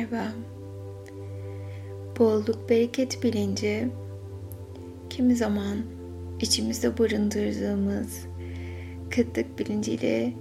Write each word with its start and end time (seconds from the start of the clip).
Merhaba. 0.00 0.32
Bolluk 2.18 2.70
bereket 2.70 3.22
bilinci 3.22 3.88
kimi 5.10 5.36
zaman 5.36 5.78
içimizde 6.40 6.98
barındırdığımız 6.98 8.26
kıtlık 9.10 9.58
bilinciyle 9.58 10.32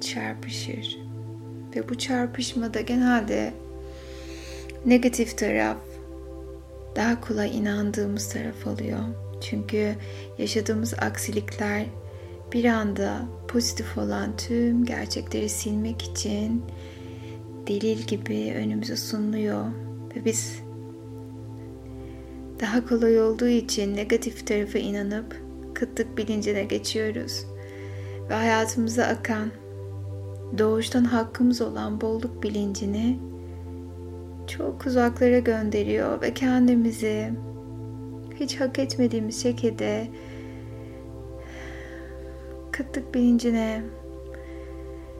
çarpışır. 0.00 0.98
Ve 1.76 1.88
bu 1.88 1.98
çarpışmada 1.98 2.80
genelde 2.80 3.54
negatif 4.86 5.38
taraf 5.38 5.78
daha 6.96 7.20
kolay 7.20 7.58
inandığımız 7.58 8.28
taraf 8.28 8.66
oluyor. 8.66 9.00
Çünkü 9.40 9.94
yaşadığımız 10.38 10.94
aksilikler 10.94 11.86
bir 12.52 12.64
anda 12.64 13.22
pozitif 13.48 13.98
olan 13.98 14.36
tüm 14.36 14.84
gerçekleri 14.84 15.48
silmek 15.48 16.02
için 16.02 16.62
delil 17.66 17.98
gibi 17.98 18.54
önümüze 18.56 18.96
sunuluyor. 18.96 19.64
Ve 20.16 20.24
biz 20.24 20.62
daha 22.60 22.86
kolay 22.86 23.20
olduğu 23.20 23.48
için 23.48 23.96
negatif 23.96 24.46
tarafa 24.46 24.78
inanıp 24.78 25.42
kıtlık 25.74 26.18
bilincine 26.18 26.64
geçiyoruz. 26.64 27.46
Ve 28.30 28.34
hayatımıza 28.34 29.04
akan 29.04 29.50
doğuştan 30.58 31.04
hakkımız 31.04 31.60
olan 31.60 32.00
bolluk 32.00 32.42
bilincini 32.42 33.18
çok 34.46 34.86
uzaklara 34.86 35.38
gönderiyor 35.38 36.22
ve 36.22 36.34
kendimizi 36.34 37.32
hiç 38.40 38.60
hak 38.60 38.78
etmediğimiz 38.78 39.42
şekilde 39.42 40.08
kıtlık 42.70 43.14
bilincine 43.14 43.82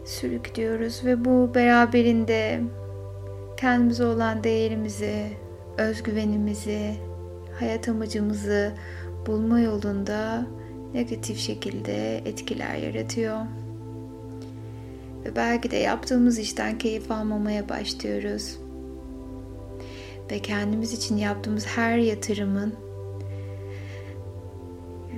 sürüklüyoruz 0.05 1.05
ve 1.05 1.25
bu 1.25 1.55
beraberinde 1.55 2.61
kendimize 3.57 4.05
olan 4.05 4.45
değerimizi, 4.45 5.27
özgüvenimizi, 5.79 6.95
hayat 7.59 7.89
amacımızı 7.89 8.73
bulma 9.27 9.61
yolunda 9.61 10.47
negatif 10.95 11.39
şekilde 11.39 12.19
etkiler 12.19 12.75
yaratıyor. 12.75 13.41
Ve 15.25 15.37
belki 15.37 15.71
de 15.71 15.77
yaptığımız 15.77 16.39
işten 16.39 16.79
keyif 16.79 17.11
almamaya 17.11 17.69
başlıyoruz. 17.69 18.59
Ve 20.31 20.39
kendimiz 20.39 20.93
için 20.93 21.17
yaptığımız 21.17 21.67
her 21.67 21.99
yatırımın 21.99 22.75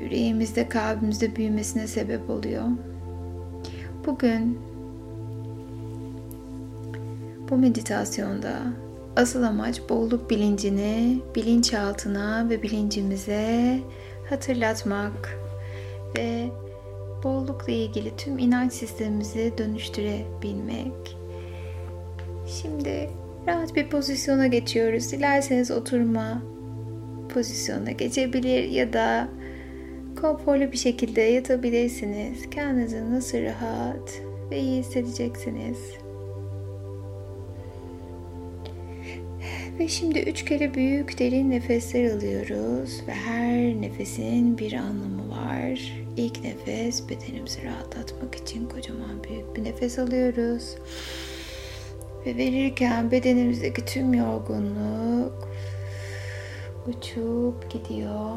yüreğimizde, 0.02 0.68
kalbimizde 0.68 1.36
büyümesine 1.36 1.86
sebep 1.86 2.30
oluyor. 2.30 2.64
Bugün 4.06 4.58
bu 7.50 7.56
meditasyonda 7.56 8.58
asıl 9.16 9.42
amaç 9.42 9.80
bolluk 9.88 10.30
bilincini 10.30 11.20
bilinçaltına 11.34 12.46
ve 12.50 12.62
bilincimize 12.62 13.78
hatırlatmak 14.30 15.38
ve 16.18 16.46
bollukla 17.24 17.72
ilgili 17.72 18.16
tüm 18.16 18.38
inanç 18.38 18.72
sistemimizi 18.72 19.52
dönüştürebilmek. 19.58 21.16
Şimdi 22.46 23.10
rahat 23.48 23.74
bir 23.74 23.90
pozisyona 23.90 24.46
geçiyoruz. 24.46 25.12
Dilerseniz 25.12 25.70
oturma 25.70 26.42
pozisyonuna 27.28 27.90
geçebilir 27.90 28.64
ya 28.64 28.92
da 28.92 29.28
konforlu 30.20 30.72
bir 30.72 30.76
şekilde 30.76 31.20
yatabilirsiniz. 31.20 32.50
Kendinizi 32.50 33.10
nasıl 33.10 33.38
rahat 33.42 34.22
ve 34.50 34.60
iyi 34.60 34.78
hissedeceksiniz. 34.78 36.05
Ve 39.78 39.88
şimdi 39.88 40.18
üç 40.18 40.44
kere 40.44 40.74
büyük 40.74 41.18
derin 41.18 41.50
nefesler 41.50 42.10
alıyoruz 42.10 43.02
ve 43.06 43.12
her 43.12 43.82
nefesin 43.82 44.58
bir 44.58 44.72
anlamı 44.72 45.30
var. 45.30 45.92
İlk 46.16 46.44
nefes 46.44 47.08
bedenimizi 47.08 47.64
rahatlatmak 47.64 48.34
için 48.34 48.68
kocaman 48.68 49.24
büyük 49.28 49.56
bir 49.56 49.64
nefes 49.64 49.98
alıyoruz. 49.98 50.76
Ve 52.26 52.36
verirken 52.36 53.10
bedenimizdeki 53.10 53.84
tüm 53.84 54.14
yorgunluk 54.14 55.48
uçup 56.86 57.70
gidiyor. 57.70 58.36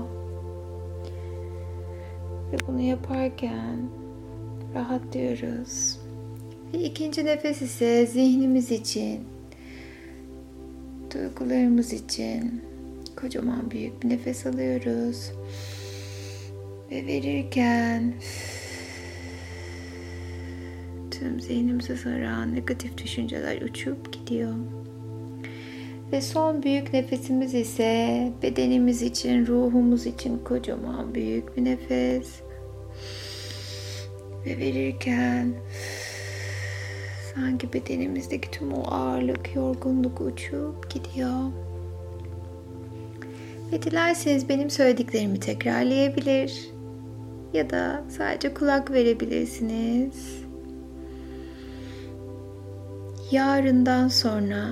Ve 2.51 2.57
bunu 2.67 2.81
yaparken 2.81 3.89
rahatlıyoruz. 4.75 5.99
Ve 6.73 6.79
ikinci 6.79 7.25
nefes 7.25 7.61
ise 7.61 8.05
zihnimiz 8.05 8.71
için, 8.71 9.19
duygularımız 11.11 11.93
için 11.93 12.61
kocaman 13.15 13.71
büyük 13.71 14.03
bir 14.03 14.09
nefes 14.09 14.45
alıyoruz. 14.45 15.31
Ve 16.91 17.05
verirken 17.05 18.13
tüm 21.11 21.39
zihnimize 21.41 21.97
saran 21.97 22.55
negatif 22.55 22.97
düşünceler 22.97 23.61
uçup 23.61 24.13
gidiyor. 24.13 24.55
Ve 26.11 26.21
son 26.21 26.63
büyük 26.63 26.93
nefesimiz 26.93 27.53
ise 27.53 28.31
bedenimiz 28.43 29.01
için, 29.01 29.47
ruhumuz 29.47 30.05
için 30.05 30.37
kocaman 30.37 31.15
büyük 31.15 31.57
bir 31.57 31.65
nefes. 31.65 32.41
Ve 34.45 34.57
verirken 34.57 35.53
sanki 37.39 37.73
bedenimizdeki 37.73 38.51
tüm 38.51 38.73
o 38.73 38.83
ağırlık, 38.91 39.55
yorgunluk 39.55 40.21
uçup 40.21 40.89
gidiyor. 40.89 41.51
Ve 43.71 43.81
dilerseniz 43.81 44.49
benim 44.49 44.69
söylediklerimi 44.69 45.39
tekrarlayabilir 45.39 46.69
ya 47.53 47.69
da 47.69 48.03
sadece 48.09 48.53
kulak 48.53 48.91
verebilirsiniz. 48.91 50.43
Yarından 53.31 54.07
sonra 54.07 54.69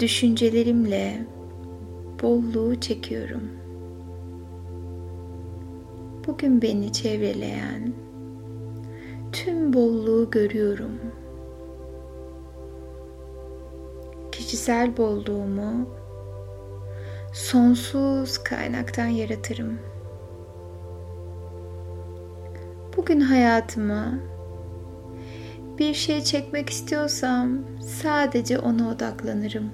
düşüncelerimle 0.00 1.26
bolluğu 2.22 2.80
çekiyorum. 2.80 3.48
Bugün 6.26 6.62
beni 6.62 6.92
çevreleyen 6.92 7.92
tüm 9.32 9.72
bolluğu 9.72 10.30
görüyorum. 10.30 11.17
Kişisel 14.48 14.96
bolluğumu 14.96 15.88
sonsuz 17.32 18.38
kaynaktan 18.38 19.06
yaratırım. 19.06 19.78
Bugün 22.96 23.20
hayatıma 23.20 24.14
bir 25.78 25.94
şey 25.94 26.20
çekmek 26.24 26.70
istiyorsam 26.70 27.58
sadece 27.80 28.58
ona 28.58 28.90
odaklanırım. 28.90 29.70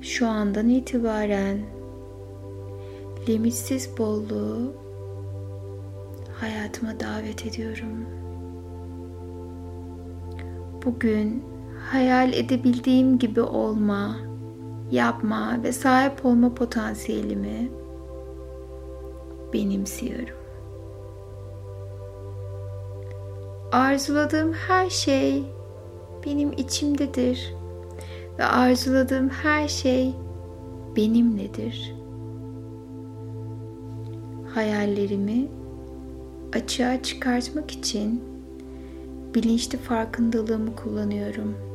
Şu 0.00 0.28
andan 0.28 0.68
itibaren 0.68 1.58
limitsiz 3.28 3.98
bolluğu 3.98 4.74
hayatıma 6.40 7.00
davet 7.00 7.46
ediyorum. 7.46 8.06
Bugün 10.84 11.51
hayal 11.90 12.32
edebildiğim 12.32 13.18
gibi 13.18 13.40
olma, 13.40 14.16
yapma 14.90 15.62
ve 15.62 15.72
sahip 15.72 16.26
olma 16.26 16.54
potansiyelimi 16.54 17.70
benimsiyorum. 19.52 20.36
Arzuladığım 23.72 24.52
her 24.52 24.90
şey 24.90 25.44
benim 26.26 26.52
içimdedir 26.52 27.54
ve 28.38 28.44
arzuladığım 28.44 29.28
her 29.28 29.68
şey 29.68 30.14
benimledir. 30.96 31.94
Hayallerimi 34.54 35.48
açığa 36.54 37.02
çıkartmak 37.02 37.70
için 37.70 38.24
bilinçli 39.34 39.78
farkındalığımı 39.78 40.76
kullanıyorum. 40.76 41.71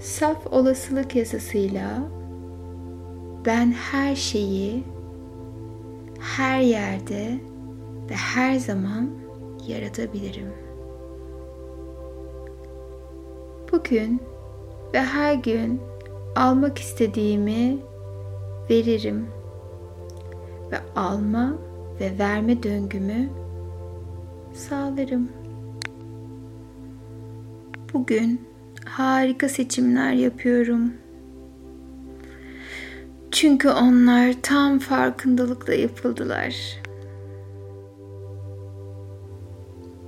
Saf 0.00 0.46
olasılık 0.46 1.16
yasasıyla 1.16 2.02
ben 3.46 3.72
her 3.72 4.16
şeyi 4.16 4.84
her 6.20 6.60
yerde 6.60 7.40
ve 8.10 8.14
her 8.14 8.58
zaman 8.58 9.10
yaratabilirim. 9.66 10.52
Bugün 13.72 14.20
ve 14.94 15.00
her 15.00 15.34
gün 15.34 15.80
almak 16.36 16.78
istediğimi 16.78 17.78
veririm 18.70 19.26
ve 20.70 20.78
alma 20.96 21.54
ve 22.00 22.18
verme 22.18 22.62
döngümü 22.62 23.28
sağlarım. 24.52 25.28
bugün 27.92 28.49
harika 28.90 29.48
seçimler 29.48 30.12
yapıyorum. 30.12 30.92
Çünkü 33.30 33.68
onlar 33.68 34.34
tam 34.42 34.78
farkındalıkla 34.78 35.74
yapıldılar. 35.74 36.54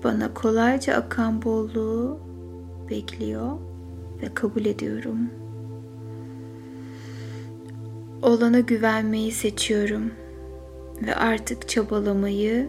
Bana 0.04 0.34
kolayca 0.34 0.94
akan 0.94 1.42
bolluğu 1.42 2.20
bekliyor 2.90 3.58
ve 4.22 4.34
kabul 4.34 4.64
ediyorum. 4.64 5.30
Olana 8.22 8.60
güvenmeyi 8.60 9.32
seçiyorum 9.32 10.10
ve 11.06 11.14
artık 11.14 11.68
çabalamayı 11.68 12.68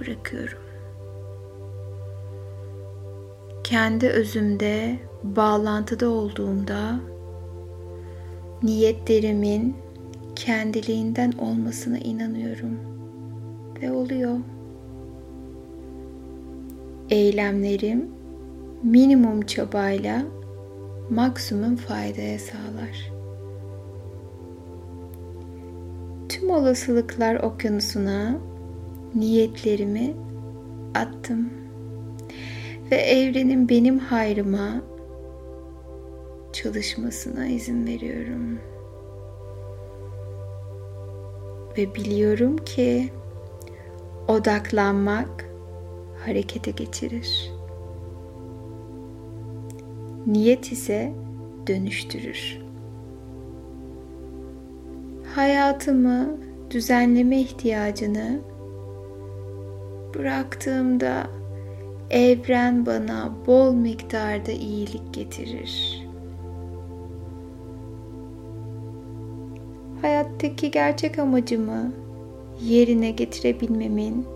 bırakıyorum. 0.00 0.63
Kendi 3.74 4.08
özümde 4.08 4.98
bağlantıda 5.22 6.08
olduğumda 6.08 7.00
niyetlerimin 8.62 9.76
kendiliğinden 10.36 11.32
olmasına 11.32 11.98
inanıyorum 11.98 12.78
ve 13.82 13.92
oluyor. 13.92 14.38
Eylemlerim 17.10 18.10
minimum 18.82 19.42
çabayla 19.42 20.22
maksimum 21.10 21.76
faydaya 21.76 22.38
sağlar. 22.38 23.12
Tüm 26.28 26.50
olasılıklar 26.50 27.34
okyanusuna 27.34 28.36
niyetlerimi 29.14 30.14
attım 30.94 31.63
ve 32.90 32.96
evrenin 32.96 33.68
benim 33.68 33.98
hayrıma 33.98 34.82
çalışmasına 36.52 37.46
izin 37.46 37.86
veriyorum. 37.86 38.58
Ve 41.78 41.94
biliyorum 41.94 42.56
ki 42.56 43.10
odaklanmak 44.28 45.44
harekete 46.24 46.70
geçirir. 46.70 47.50
Niyet 50.26 50.72
ise 50.72 51.12
dönüştürür. 51.66 52.58
Hayatımı 55.34 56.36
düzenleme 56.70 57.40
ihtiyacını 57.40 58.40
bıraktığımda 60.14 61.26
evren 62.10 62.86
bana 62.86 63.32
bol 63.46 63.72
miktarda 63.72 64.52
iyilik 64.52 65.14
getirir. 65.14 66.04
Hayattaki 70.02 70.70
gerçek 70.70 71.18
amacımı 71.18 71.92
yerine 72.60 73.10
getirebilmemin 73.10 74.26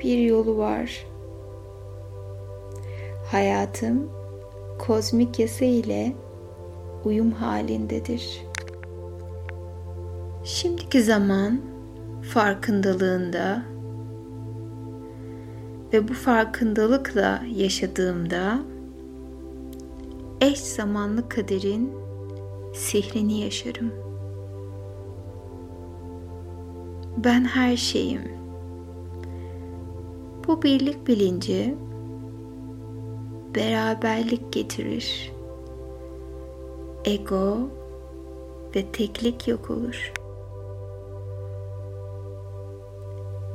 bir 0.00 0.18
yolu 0.18 0.58
var. 0.58 1.06
Hayatım 3.26 4.10
kozmik 4.78 5.38
yasa 5.38 5.64
ile 5.64 6.12
uyum 7.04 7.32
halindedir. 7.32 8.42
Şimdiki 10.44 11.02
zaman 11.02 11.60
farkındalığında 12.22 13.62
ve 15.92 16.08
bu 16.08 16.14
farkındalıkla 16.14 17.42
yaşadığımda 17.54 18.58
eş 20.40 20.60
zamanlı 20.60 21.28
kaderin 21.28 21.92
sihrini 22.74 23.40
yaşarım. 23.40 23.92
Ben 27.24 27.44
her 27.44 27.76
şeyim. 27.76 28.22
Bu 30.46 30.62
birlik 30.62 31.06
bilinci 31.06 31.74
beraberlik 33.54 34.52
getirir. 34.52 35.32
Ego 37.04 37.58
ve 38.76 38.92
teklik 38.92 39.48
yok 39.48 39.70
olur. 39.70 40.12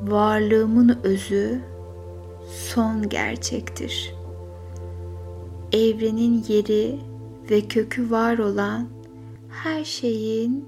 Varlığımın 0.01 0.99
özü 1.03 1.70
son 2.73 3.09
gerçektir. 3.09 4.15
Evrenin 5.73 6.43
yeri 6.47 6.99
ve 7.49 7.61
kökü 7.61 8.11
var 8.11 8.37
olan 8.37 8.87
her 9.49 9.83
şeyin 9.83 10.65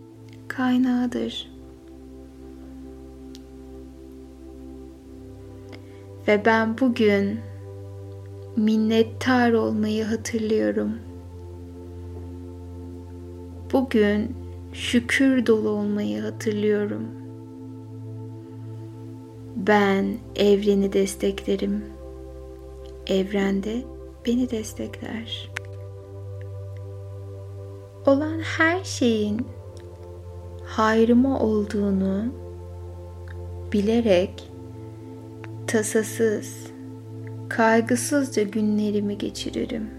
kaynağıdır. 0.47 1.53
Ve 6.27 6.45
ben 6.45 6.77
bugün 6.77 7.39
minnettar 8.55 9.51
olmayı 9.53 10.05
hatırlıyorum. 10.05 10.91
Bugün 13.73 14.35
şükür 14.73 15.45
dolu 15.45 15.69
olmayı 15.69 16.21
hatırlıyorum. 16.21 17.07
Ben 19.55 20.17
evreni 20.35 20.93
desteklerim. 20.93 21.92
Evren 23.07 23.63
de 23.63 23.83
beni 24.25 24.49
destekler. 24.49 25.51
Olan 28.05 28.39
her 28.39 28.83
şeyin 28.83 29.47
hayrıma 30.65 31.39
olduğunu 31.39 32.25
bilerek 33.73 34.51
tasasız, 35.67 36.67
kaygısızca 37.49 38.43
günlerimi 38.43 39.17
geçiririm. 39.17 39.89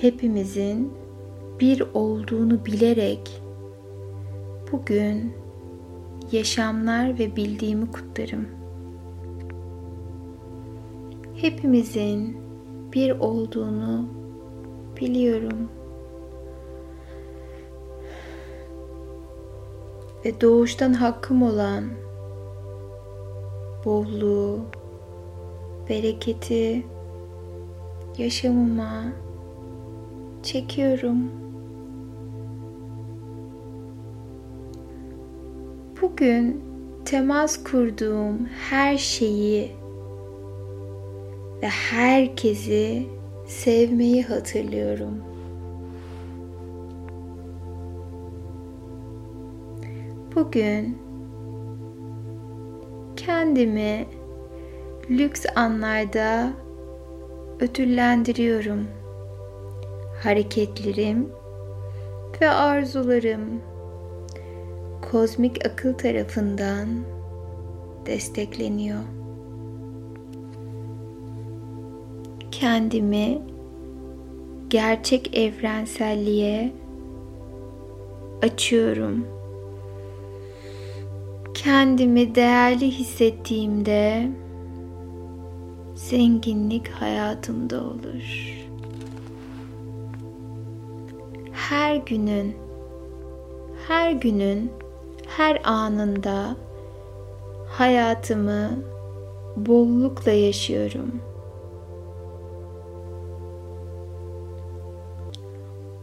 Hepimizin 0.00 0.92
bir 1.60 1.82
olduğunu 1.94 2.66
bilerek 2.66 3.42
bugün 4.72 5.32
yaşamlar 6.32 7.18
ve 7.18 7.36
bildiğimi 7.36 7.90
kutlarım. 7.90 8.61
Hepimizin 11.42 12.36
bir 12.92 13.10
olduğunu 13.10 14.08
biliyorum. 15.00 15.68
Ve 20.24 20.40
doğuştan 20.40 20.92
hakkım 20.92 21.42
olan 21.42 21.84
bolluğu, 23.84 24.60
bereketi 25.88 26.86
yaşamıma 28.18 29.02
çekiyorum. 30.42 31.30
Bugün 36.02 36.64
temas 37.04 37.64
kurduğum 37.64 38.46
her 38.70 38.98
şeyi 38.98 39.81
ve 41.62 41.68
herkesi 41.68 43.06
sevmeyi 43.46 44.22
hatırlıyorum. 44.22 45.24
Bugün 50.34 50.98
kendimi 53.16 54.06
lüks 55.10 55.46
anlarda 55.56 56.52
ödüllendiriyorum. 57.60 58.86
Hareketlerim 60.22 61.28
ve 62.40 62.50
arzularım 62.50 63.62
kozmik 65.10 65.66
akıl 65.66 65.94
tarafından 65.94 66.88
destekleniyor. 68.06 69.21
Kendimi 72.62 73.42
gerçek 74.68 75.38
evrenselliğe 75.38 76.72
açıyorum 78.42 79.26
kendimi 81.54 82.34
değerli 82.34 82.90
hissettiğimde 82.90 84.28
zenginlik 85.94 86.88
hayatımda 86.88 87.84
olur. 87.84 88.54
Her 91.52 91.96
günün 91.96 92.56
her 93.88 94.12
günün 94.12 94.72
her 95.36 95.60
anında 95.64 96.56
hayatımı 97.68 98.70
bollukla 99.56 100.32
yaşıyorum. 100.32 101.31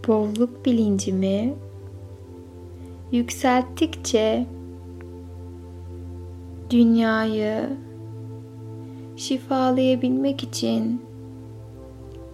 Bolluk 0.10 0.66
bilincimi 0.66 1.54
yükselttikçe 3.12 4.46
dünyayı 6.70 7.70
şifalayabilmek 9.16 10.44
için 10.44 11.02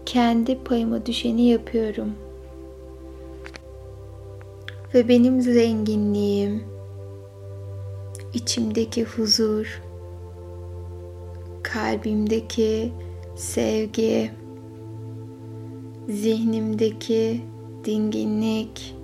kendi 0.06 0.64
payıma 0.64 1.06
düşeni 1.06 1.42
yapıyorum. 1.42 2.14
Ve 4.94 5.08
benim 5.08 5.42
zenginliğim, 5.42 6.64
içimdeki 8.34 9.04
huzur, 9.04 9.82
kalbimdeki 11.64 12.92
sevgi, 13.36 14.32
zihnimdeki 16.10 17.42
dinginlik, 17.86 18.96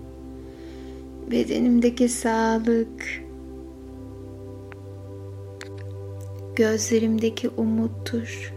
bedenimdeki 1.31 2.09
sağlık, 2.09 3.23
gözlerimdeki 6.55 7.49
umuttur. 7.49 8.53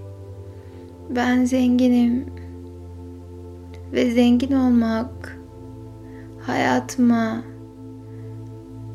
Ben 1.10 1.44
zenginim 1.44 2.26
ve 3.92 4.10
zengin 4.10 4.52
olmak 4.52 5.38
hayatıma 6.40 7.44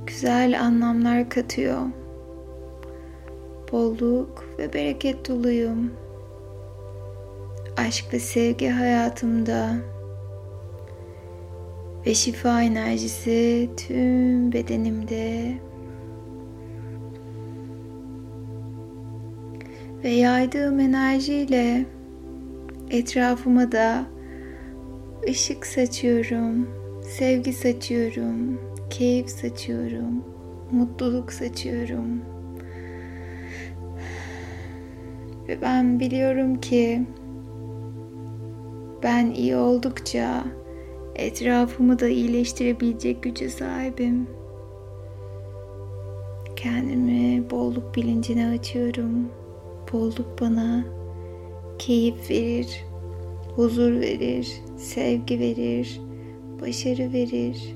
güzel 0.07 0.61
anlamlar 0.61 1.29
katıyor. 1.29 1.81
Bolluk 3.71 4.55
ve 4.59 4.73
bereket 4.73 5.29
doluyum. 5.29 5.91
Aşk 7.77 8.13
ve 8.13 8.19
sevgi 8.19 8.69
hayatımda 8.69 9.75
ve 12.05 12.13
şifa 12.13 12.61
enerjisi 12.61 13.69
tüm 13.77 14.51
bedenimde 14.51 15.53
ve 20.03 20.09
yaydığım 20.09 20.79
enerjiyle 20.79 21.85
etrafıma 22.89 23.71
da 23.71 24.05
ışık 25.29 25.65
saçıyorum, 25.65 26.69
sevgi 27.03 27.53
saçıyorum, 27.53 28.61
keyif 28.89 29.29
saçıyorum, 29.29 30.23
mutluluk 30.71 31.33
saçıyorum. 31.33 32.21
Ve 35.47 35.61
ben 35.61 35.99
biliyorum 35.99 36.61
ki 36.61 37.05
ben 39.03 39.25
iyi 39.25 39.55
oldukça 39.55 40.43
etrafımı 41.19 41.99
da 41.99 42.07
iyileştirebilecek 42.07 43.23
güce 43.23 43.49
sahibim. 43.49 44.27
Kendimi 46.55 47.49
bolluk 47.49 47.95
bilincine 47.95 48.47
açıyorum. 48.47 49.29
Bolluk 49.93 50.41
bana 50.41 50.85
keyif 51.79 52.29
verir, 52.29 52.85
huzur 53.55 53.91
verir, 53.91 54.61
sevgi 54.77 55.39
verir, 55.39 56.01
başarı 56.61 57.13
verir, 57.13 57.75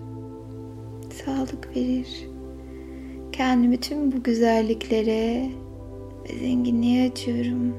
sağlık 1.25 1.75
verir. 1.75 2.27
Kendimi 3.31 3.77
tüm 3.79 4.11
bu 4.11 4.23
güzelliklere 4.23 5.49
ve 6.29 6.37
zenginliğe 6.39 7.11
açıyorum. 7.11 7.75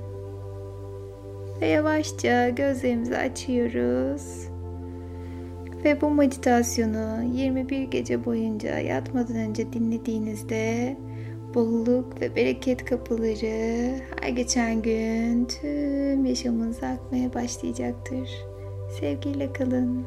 Ve 1.60 1.66
yavaşça 1.66 2.48
gözlerimizi 2.48 3.16
açıyoruz. 3.16 4.53
Ve 5.84 6.00
bu 6.00 6.10
meditasyonu 6.10 7.22
21 7.34 7.82
gece 7.82 8.24
boyunca 8.24 8.78
yatmadan 8.78 9.36
önce 9.36 9.72
dinlediğinizde 9.72 10.96
bolluk 11.54 12.20
ve 12.20 12.36
bereket 12.36 12.84
kapıları 12.84 13.94
her 14.20 14.28
geçen 14.28 14.82
gün 14.82 15.44
tüm 15.44 16.24
yaşamınıza 16.24 16.86
akmaya 16.86 17.34
başlayacaktır. 17.34 18.30
Sevgiyle 19.00 19.52
kalın. 19.52 20.06